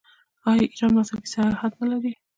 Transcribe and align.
آیا 0.49 0.63
ایران 0.71 0.91
مذهبي 0.97 1.27
سیاحت 1.33 1.71
نلري؟ 1.79 2.11